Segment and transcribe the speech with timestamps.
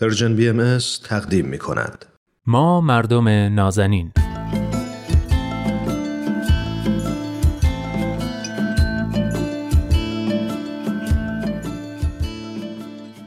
[0.00, 2.04] پرژن بی ام تقدیم می کند.
[2.46, 4.12] ما مردم نازنین.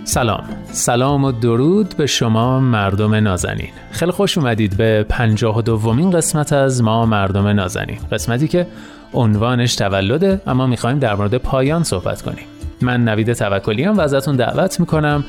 [0.04, 0.44] سلام.
[0.71, 3.70] سلام و درود به شما مردم نازنین.
[3.91, 7.99] خیلی خوش اومدید به پنجاه و دومین قسمت از ما مردم نازنین.
[8.11, 8.67] قسمتی که
[9.13, 12.45] عنوانش تولده اما می‌خوایم در مورد پایان صحبت کنیم.
[12.82, 15.23] من نوید توکلی و ازتون دعوت می‌کنم.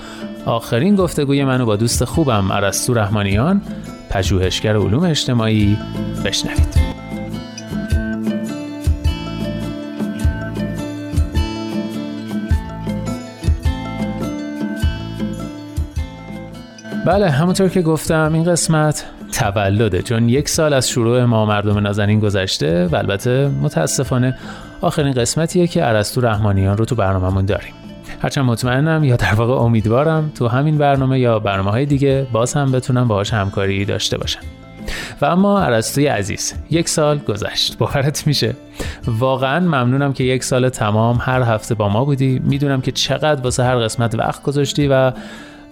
[0.46, 3.63] آخرین گفتگوی منو با دوست خوبم ارسطو رحمانیان
[4.11, 5.79] پژوهشگر علوم اجتماعی
[6.25, 6.81] بشنوید.
[17.07, 22.21] بله همونطور که گفتم این قسمت تولده چون یک سال از شروع ما مردم نازنین
[22.21, 24.35] گذشته و البته متاسفانه
[24.80, 27.72] آخرین قسمتیه که ارسطو رحمانیان رو تو برنامهمون داریم.
[28.22, 32.72] هرچند مطمئنم یا در واقع امیدوارم تو همین برنامه یا برنامه های دیگه باز هم
[32.72, 34.41] بتونم باهاش همکاری داشته باشم.
[35.20, 37.78] و اما عرستوی عزیز یک سال گذشت.
[37.78, 38.56] باورت میشه؟
[39.06, 42.39] واقعا ممنونم که یک سال تمام هر هفته با ما بودی.
[42.44, 45.12] می‌دونم که چقدر واسه هر قسمت وقت گذاشتی و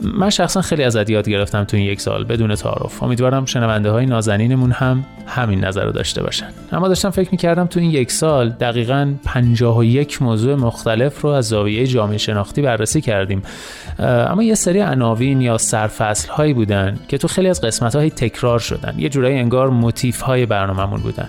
[0.01, 3.03] من شخصا خیلی از یاد گرفتم تو این یک سال بدون تعارف.
[3.03, 6.47] امیدوارم شنونده های نازنینمون هم همین نظر رو داشته باشن.
[6.73, 11.87] اما داشتم فکر می‌کردم تو این یک سال دقیقا 51 موضوع مختلف رو از زاویه
[11.87, 13.43] جامعه شناختی بررسی کردیم.
[13.99, 18.59] اما یه سری عناوین یا سرفصل هایی بودن که تو خیلی از قسمت های تکرار
[18.59, 18.95] شدن.
[18.99, 21.29] یه جورایی انگار موتیف های برنامهمون بودن.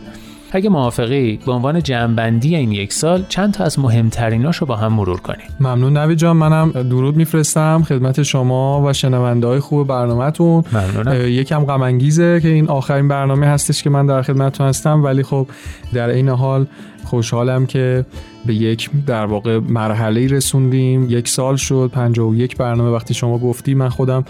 [0.52, 5.20] اگه موافقی به عنوان جمعبندی این یک سال چند تا از مهمتریناشو با هم مرور
[5.20, 10.64] کنیم ممنون نوی جان منم درود میفرستم خدمت شما و شنونده های خوب برنامهتون.
[10.72, 11.28] ممنونم.
[11.28, 15.48] یکم غم که این آخرین برنامه هستش که من در خدمتتون هستم ولی خب
[15.94, 16.66] در این حال
[17.10, 18.06] خوشحالم که
[18.46, 21.10] به یک در واقع مرحله رسوندیم.
[21.10, 24.26] یک سال شد و یک برنامه وقتی شما گفتی من خودم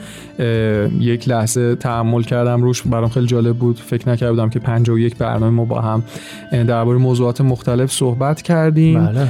[1.00, 2.82] یک لحظه تحمل کردم روش.
[2.82, 3.80] برام خیلی جالب بود.
[3.80, 6.04] فکر نکردم که و یک برنامه ما با هم
[6.50, 9.06] درباره موضوعات مختلف صحبت کردیم.
[9.06, 9.28] بله.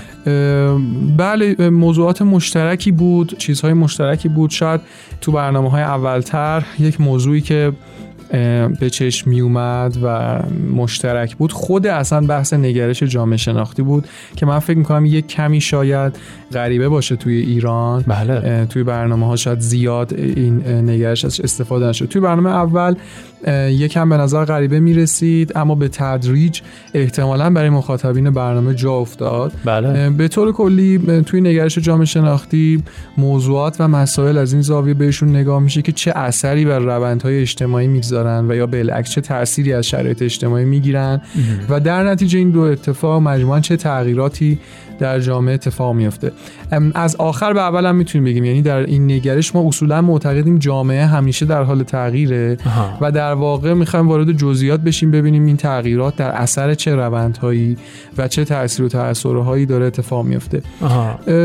[1.17, 4.49] بله موضوعات مشترکی بود چیزهای مشترکی بود.
[4.49, 4.81] شاید
[5.21, 7.71] تو برنامه های اولتر یک موضوعی که
[8.79, 10.40] به چشم می اومد و
[10.75, 11.51] مشترک بود.
[11.51, 16.17] خود اصلا بحث نگرش جامعه شناختی بود که من فکر می‌کنم یک کمی شاید
[16.53, 18.03] غریبه باشه توی ایران.
[18.07, 18.66] بله.
[18.66, 22.06] توی برنامه ها شاید زیاد این نگرش استفاده نشد.
[22.06, 22.95] توی برنامه اول
[23.69, 26.61] یکم به نظر غریبه می‌رسید اما به تدریج
[26.94, 30.09] احتمالا برای مخاطبین برنامه جا افتاد بله.
[30.09, 32.83] به طور کلی توی نگرش جامعه شناختی
[33.17, 37.88] موضوعات و مسائل از این زاویه بهشون نگاه میشه که چه اثری بر روندهای اجتماعی
[37.88, 41.21] می‌گذارن و یا بالعکس چه تأثیری از شرایط اجتماعی می‌گیرن
[41.69, 44.59] و در نتیجه این دو اتفاق مجموعا چه تغییراتی
[44.99, 46.31] در جامعه اتفاق میفته
[46.95, 51.05] از آخر به اول هم می‌تونیم بگیم یعنی در این نگرش ما اصولا معتقدیم جامعه
[51.05, 52.57] همیشه در حال تغییره
[53.01, 57.77] و در واقع می‌خوایم وارد جزئیات بشیم ببینیم این تغییرات در اثر چه روندهایی
[58.17, 60.61] و چه تاثیر و تاثیرهایی داره اتفاق میفته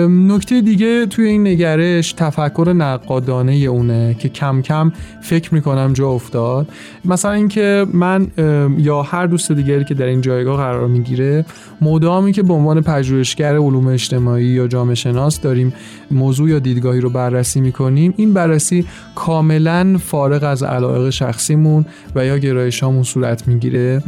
[0.09, 6.69] نکته دیگه توی این نگرش تفکر نقادانه اونه که کم کم فکر می‌کنم جا افتاد.
[7.04, 8.26] مثلا اینکه من
[8.78, 11.44] یا هر دوست دیگری که در این جایگاه قرار می‌گیره
[11.81, 15.75] مدامی که به عنوان پژوهشگر علوم اجتماعی یا جامعه شناس داریم
[16.10, 18.15] موضوع یا دیدگاهی رو بررسی می‌کنیم.
[18.16, 18.84] این بررسی
[19.15, 24.03] کاملا فارغ از علایق شخصیمون و یا گرایشامون صورت می‌گیره.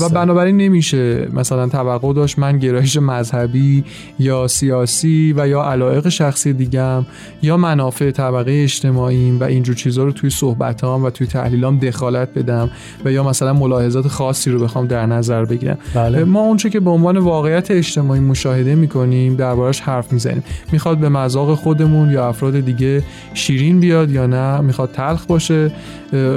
[0.00, 3.84] و بنابراین نمیشه مثلا توقع داشت من گرایش مذهبی
[4.18, 7.06] یا سیاسی و یا علایق شخصی دیگم
[7.42, 12.70] یا منافع طبقه اجتماعی و اینجور چیزها رو توی صحبتام و توی تحلیلام دخالت بدم
[13.04, 15.78] و یا مثلا ملاحظات خاصی رو بخوام در نظر بگیرم.
[15.94, 16.24] بله.
[16.24, 20.42] ما اونچه که به عنوان واقعیت اجتماعی مشاهده مشاهده می‌کنیم دربارش حرف می‌زنیم.
[20.72, 23.02] می‌خواد به مذاق خودمون یا افراد دیگه
[23.34, 25.72] شیرین بیاد یا نه می‌خواد تلخ باشه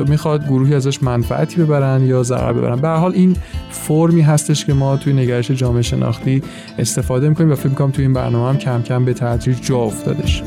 [0.07, 2.81] می‌خواد گروهی ازش منفعتی ببرن یا ضرر ببرن.
[2.81, 3.35] به حال این
[3.71, 6.43] فرمی هستش که ما توی نگرش جامعه شناختی
[6.79, 10.43] استفاده می‌کنیم و فکر می‌کنم توی این برنامه هم کم کم به تدریج جا افتادش.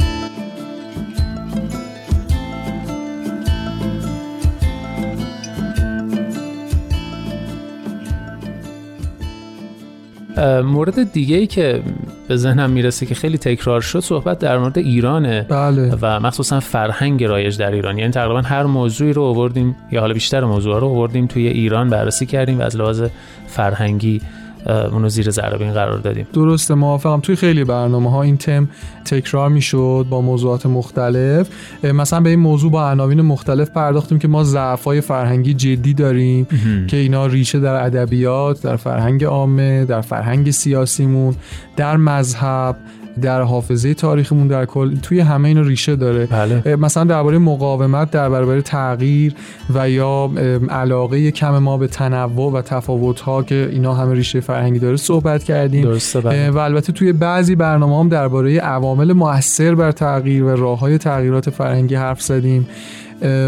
[10.65, 11.83] مورد دیگه ای که
[12.29, 15.95] به ذهنم می‌رسه که خیلی تکرار شد صحبت در مورد ایرانه بله.
[16.03, 20.45] و مخصوصا فرهنگ رایج در ایران یعنی تقریبا هر موضوعی رو آوردیم یا حالا بیشتر
[20.45, 23.03] موضوع رو آوردیم توی ایران بررسی کردیم و از لحاظ
[23.47, 24.21] فرهنگی
[24.67, 26.27] اونو زیر ذره قرار دادیم.
[26.33, 27.21] درسته موافقم.
[27.21, 28.69] توی خیلی برنامه ها این تم
[29.05, 31.49] تکرار می‌شد با موضوعات مختلف.
[31.85, 36.47] مثلا به این موضوع با عناوین مختلف پرداختیم که ما ضعفای فرهنگی جدی داریم
[36.87, 41.35] که اینا ریشه در ادبیات در فرهنگ عامه در فرهنگ سیاسیمون
[41.77, 42.77] در مذهب
[43.21, 46.77] در حافظه تاریخمون در کل توی همه اینا ریشه داره بله.
[46.77, 49.35] مثلا درباره مقاومت در برابر تغییر
[49.75, 50.31] و یا
[50.69, 55.45] علاقه کم ما به تنوع و تفاوت ها که اینا همه ریشه فرهنگی داره صحبت
[55.45, 56.51] کردیم درسته بله.
[56.51, 61.51] و البته توی بعضی برنامه هم درباره عوامل موثر بر تغییر و راه های تغییرات
[61.51, 62.69] فرهنگی حرف زدیم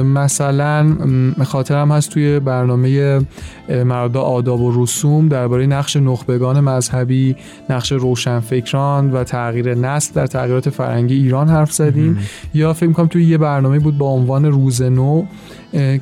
[0.05, 0.97] مثلا
[1.45, 3.21] خاطرم هست توی برنامه
[3.85, 7.37] مرد آداب و رسوم درباره نقش نخبگان مذهبی
[7.71, 12.19] نقش روشنفکران و تغییر نسل در تغییرات فرهنگی ایران حرف زدیم.
[12.55, 15.25] یا فکر کنم توی یه برنامه بود با عنوان روز نو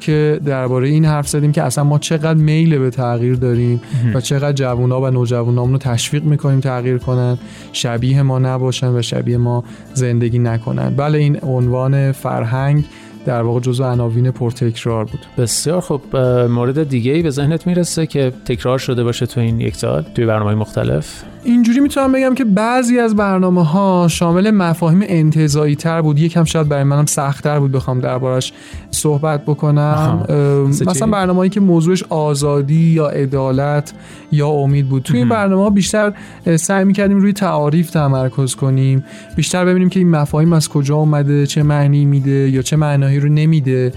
[0.01, 3.81] که درباره این حرف زدیم که اصلا ما چقدر میل به تغییر داریم
[4.15, 7.39] و چقدر جوونا و نوجوانامون رو تشویق می‌کنیم تغییر کنن.
[7.73, 9.65] شبیه ما نباشن و شبیه ما
[9.95, 10.95] زندگی نکنن.
[10.97, 12.85] بله این عنوان فرهنگ
[13.27, 15.27] در واقع جزو عناوین پرتکرار بود.
[15.39, 16.17] بسیار خب
[16.51, 20.27] مورد دیگه ای به ذهنت می‌رسه که تکرار شده باشه تو این یک سال توی
[20.27, 26.19] برنامه مختلف؟ اینجوری می‌تونم بگم که بعضی از برنامه ها شامل مفاهیم انتظایی تر بود.
[26.19, 28.53] یکم شاید برای منم سختتر بود بخوام دربارش
[28.91, 30.25] صحبت بکنم.
[30.69, 33.93] مثلا برنامه‌ای که موضوعش آزادی یا عدالت
[34.33, 35.03] یا امید بود.
[35.03, 36.13] توی این برنامه ها بیشتر
[36.57, 39.05] سعی می‌کردیم روی تعاریف تمرکز کنیم.
[39.37, 43.29] بیشتر ببینیم که این مفاهیم از کجا اومده چه معنی میده یا چه معنایی رو
[43.29, 43.93] نمیده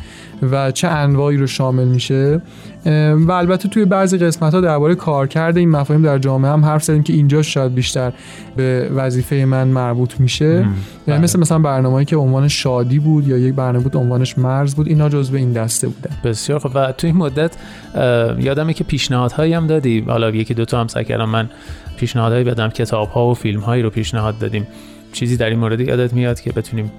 [0.51, 2.42] و چه انواعی رو شامل میشه.
[3.18, 7.03] و البته توی بعضی قسمت ها درباره کارکرد این مفاهیم در جامعه هم حرف زدیم
[7.03, 8.12] که اینجا شاید بیشتر
[8.56, 10.65] به وظیفه من مربوط میشه.
[11.07, 11.18] بله.
[11.18, 15.09] مثل مثلا برنامه‌ای که عنوان شادی بود یا یک برنامه بود عنوانش مرز بود اینا
[15.09, 16.15] جزو این دسته بودن.
[16.24, 17.51] بسیار خب و توی این مدت
[18.39, 20.00] یادمه که پیشنهادهایی هم دادی.
[20.07, 21.50] حالا یکی دو تا هم سعی کردم من
[21.97, 24.68] پیشنهادهایی بدم کتاب ها و فیلم هایی رو پیشنهاد دادیم.
[25.13, 26.91] چیزی در این مورد یادت میاد که بتونیم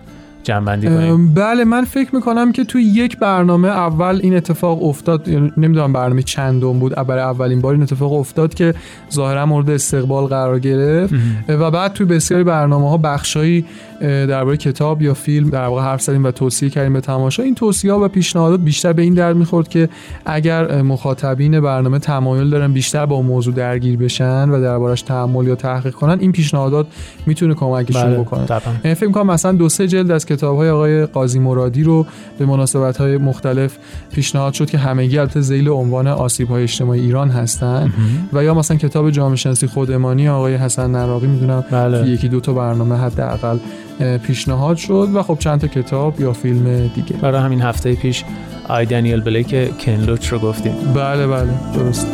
[0.43, 1.35] جنبندی کنیم.
[1.35, 6.79] بله من فکر می‌کنم که توی یک برنامه اول این اتفاق افتاد نمی‌دونم برنامه چندم
[6.79, 8.75] بود برای اولین بار این اتفاق افتاد که
[9.13, 11.15] ظاهرا مورد استقبال قرار گرفت.
[11.49, 13.65] و بعد توی بسیاری برنامه ها بخشایی
[14.01, 17.43] درباره کتاب یا فیلم در واقع حرف زدیم و توصیه کردیم به تماشا.
[17.43, 19.89] این توصیه ها و پیشنهادات بیشتر به این درد می‌خورد که
[20.25, 25.95] اگر مخاطبین برنامه تمایل دارن بیشتر با موضوع درگیر بشن و دربارش تحمل یا تحقیق
[25.95, 26.87] کنن این پیشنهادات
[27.27, 28.95] می‌تونه کمکشون بله، بکنه.
[28.95, 32.07] فکر کنم مثلا دو سه جلد از کتاب های آقای قاضی مرادی رو
[32.39, 33.79] به مناسبت های مختلف
[34.13, 37.93] پیشنهاد شد که همگی البته ذیل عنوان آسیب های اجتماعی ایران هستن.
[38.33, 42.09] و یا مثلا کتاب جامعه شناسی خودمانی آقای حسن نراقی می‌دونم بله.
[42.09, 43.59] یکی دو تا برنامه حداقل
[44.01, 47.17] پیشنهاد شد و خب چند تا کتاب یا فیلم دیگه.
[47.17, 48.25] برای همین هفته پیش
[48.69, 50.75] آی دانیل بلیک کنلوچ رو گفتیم.
[50.95, 52.07] بله بله درست.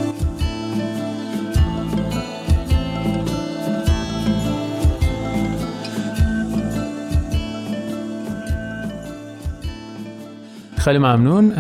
[10.78, 11.50] خیلی ممنون.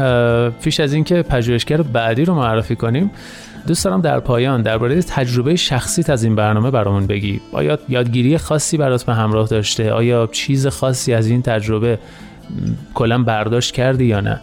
[0.50, 3.10] پیش از اینکه پژوهشگر بعدی رو معرفی کنیم
[3.66, 7.40] دوست دارم در پایان درباره تجربه شخصیت از این برنامه برامون بگی.
[7.52, 11.98] آیا یادگیری خاصی برات به همراه داشته؟ آیا چیز خاصی از این تجربه
[12.94, 14.40] کلا برداشت کردی یا نه؟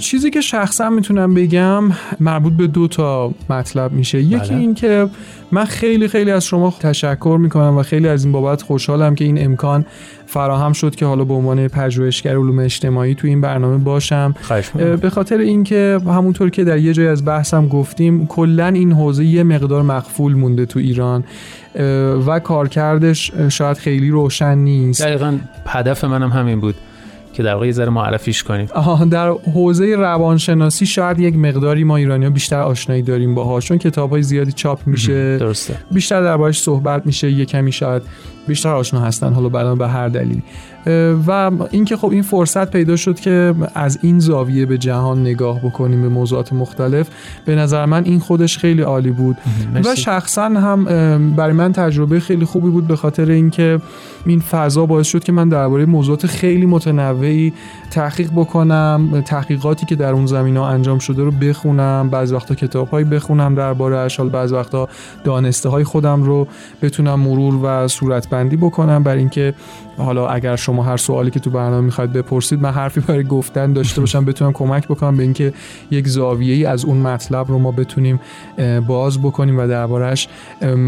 [0.00, 1.82] چیزی که شخصا می‌تونم بگم
[2.20, 4.18] مربوط به دو تا مطلب میشه.
[4.18, 4.26] بله.
[4.26, 5.08] یکی این که
[5.52, 9.44] من خیلی خیلی از شما تشکر می‌کنم و خیلی از این بابت خوشحالم که این
[9.44, 9.86] امکان
[10.26, 14.34] فراهم شد که حالا به عنوان پژوهشگر علوم اجتماعی تو این برنامه باشم.
[15.00, 19.42] به خاطر اینکه همونطور که در یه جای از بحثم گفتیم کلا این حوزه یه
[19.42, 21.24] مقدار مخفول مونده تو ایران
[22.26, 25.02] و کارکردش شاید خیلی روشن نیست.
[25.02, 26.74] دقیقا هدف منم همین بود.
[27.32, 28.68] که در واقع یه ذره معرفیش کنیم.
[28.74, 33.78] آها در حوزه روانشناسی شاید یک مقداری ما ایرانی ها بیشتر آشنایی داریم باهاش چون
[33.78, 35.38] کتاب های زیادی چاپ میشه.
[35.38, 35.74] درسته.
[35.90, 38.02] بیشتر دربارش صحبت میشه یه کمی شاید
[38.46, 40.42] بیشتر آشنا هستن حالا بعدا به هر دلیلی.
[41.26, 46.02] و اینکه خب این فرصت پیدا شد که از این زاویه به جهان نگاه بکنیم
[46.02, 47.08] به موضوعات مختلف
[47.44, 49.36] به نظر من این خودش خیلی عالی بود.
[49.84, 50.84] و شخصا هم
[51.36, 53.80] برای من تجربه خیلی خوبی بود به خاطر اینکه
[54.26, 57.52] این فضا باعث شد که من درباره موضوعات خیلی متنوعی
[57.90, 62.88] تحقیق بکنم تحقیقاتی که در اون زمین ها انجام شده رو بخونم بعض وقتا کتاب
[62.88, 64.88] هایی بخونم درباره اشال بعض وقتا
[65.24, 66.46] دانسته های خودم رو
[66.82, 69.54] بتونم مرور و صورت بندی بکنم برای اینکه
[69.96, 74.00] حالا اگر شما هر سوالی که تو برنامه می‌خواید بپرسید من حرفی برای گفتن داشته
[74.00, 75.52] باشم بتونم کمک بکنم به اینکه
[75.90, 78.20] یک زاویه ای از اون مطلب رو ما بتونیم
[78.86, 80.28] باز بکنیم و دربارهش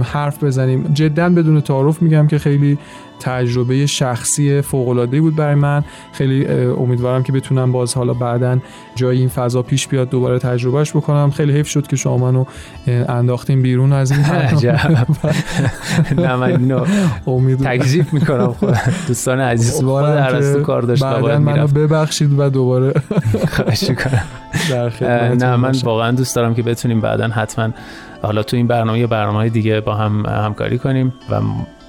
[0.05, 0.91] حرف بزنیم.
[0.95, 2.79] جدا بدون تعارف میگم که خیلی
[3.25, 5.85] تجربه شخصی فوق العاده بود برای من.
[6.13, 6.47] خیلی
[6.79, 8.59] امیدوارم که بتونم باز حالا بعدا
[8.95, 11.31] جای این فضا پیش بیاد دوباره تجربهش بکنم.
[11.31, 12.45] خیلی حیف شد که شما منو
[13.09, 14.21] انداختیم بیرون از این
[16.25, 18.53] نه من تکذیب می‌کنم.
[18.53, 18.77] خود
[19.09, 22.93] دوستان عزیز خود ارسطو کار داشت بعدا منو ببخشید و دوباره
[23.49, 23.91] خواهش
[25.41, 27.69] نه من واقعا دوست دارم که بتونیم بعدا حتما
[28.23, 31.41] حالا تو این برنامه یا برنامه دیگه با هم همکاری کنیم و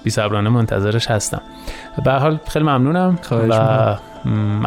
[0.05, 1.41] بی صبرانه منتظرش هستم.
[2.03, 3.19] به حال خیلی ممنونم
[3.49, 3.95] و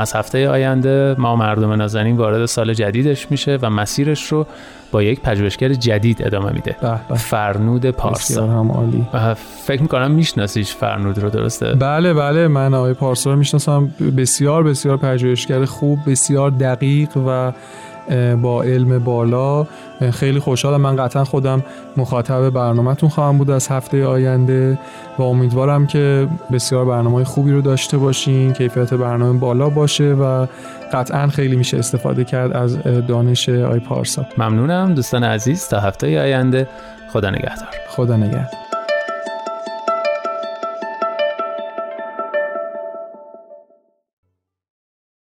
[0.00, 4.46] از هفته آینده ما مردم نازنین وارد سال جدیدش میشه و مسیرش رو
[4.92, 6.76] با یک پژوهشگر جدید ادامه میده.
[7.16, 8.46] فرنود پارسا.
[8.46, 9.06] هم عالی.
[9.64, 13.90] فکر می‌کنم میشناسیش فرنود رو درسته؟ بله بله من آقای پارسا رو می‌شناسم.
[14.16, 17.52] بسیار بسیار پژوهشگر خوب بسیار دقیق و
[18.42, 19.66] با علم بالا.
[20.12, 20.80] خیلی خوشحالم.
[20.80, 21.64] من قطعا خودم
[21.96, 24.78] مخاطب برنامهتون خواهم بود از هفته آینده
[25.18, 30.46] و امیدوارم که بسیار برنامه خوبی رو داشته باشین کیفیت برنامه بالا باشه و
[30.92, 34.26] قطعا خیلی میشه استفاده کرد از دانش آی پارسا.
[34.38, 35.68] ممنونم دوستان عزیز.
[35.68, 36.68] تا هفته آینده
[37.12, 37.68] خدا نگهدار.
[37.88, 38.67] خدا نگهدار.